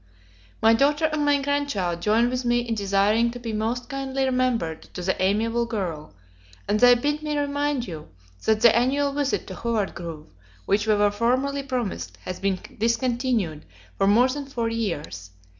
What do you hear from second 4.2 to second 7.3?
remembered to the amiable girl; and they bid